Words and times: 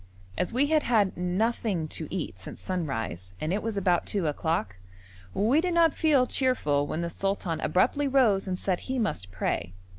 As 0.35 0.51
we 0.51 0.65
had 0.65 0.81
had 0.81 1.15
nothing 1.15 1.87
to 1.89 2.07
eat 2.09 2.39
since 2.39 2.59
sunrise, 2.59 3.33
and 3.39 3.53
it 3.53 3.61
was 3.61 3.77
about 3.77 4.07
two 4.07 4.25
o'clock, 4.25 4.77
we 5.35 5.61
did 5.61 5.75
not 5.75 5.93
feel 5.93 6.25
cheerful 6.25 6.87
when 6.87 7.01
the 7.01 7.09
sultan 7.11 7.61
abruptly 7.61 8.07
rose 8.07 8.47
and 8.47 8.57
said 8.57 8.79
he 8.79 8.97
must 8.97 9.29
pray. 9.29 9.73